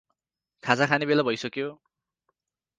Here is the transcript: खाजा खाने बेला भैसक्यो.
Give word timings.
खाजा 0.63 0.87
खाने 0.93 1.09
बेला 1.11 1.27
भैसक्यो. 1.29 1.71